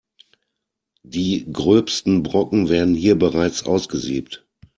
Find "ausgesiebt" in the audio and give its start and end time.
3.67-4.43